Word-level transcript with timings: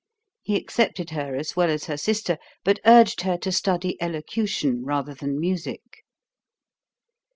He 0.41 0.55
accepted 0.55 1.11
her 1.11 1.35
as 1.35 1.55
well 1.55 1.69
as 1.69 1.85
her 1.85 1.95
sister, 1.95 2.39
but 2.63 2.79
urged 2.87 3.21
her 3.21 3.37
to 3.37 3.51
study 3.51 4.01
elocution 4.01 4.83
rather 4.83 5.13
than 5.13 5.39
music. 5.39 6.03